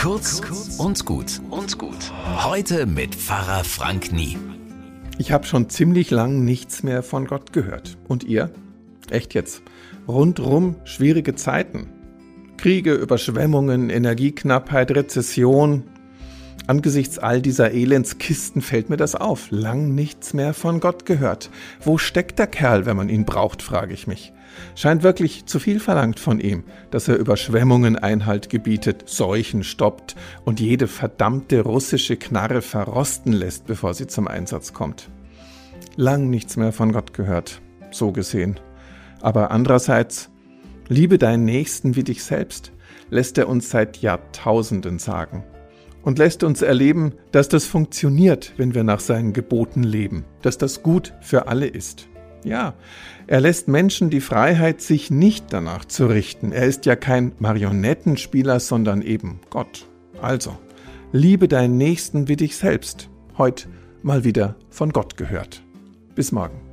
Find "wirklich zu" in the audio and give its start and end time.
25.02-25.58